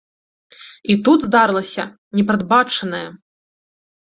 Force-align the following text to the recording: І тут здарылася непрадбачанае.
І 0.93 0.95
тут 1.07 1.19
здарылася 1.27 1.83
непрадбачанае. 2.21 3.05